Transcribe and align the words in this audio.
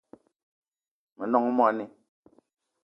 Me 1.17 1.25
nong 1.31 1.49
moni 1.57 1.85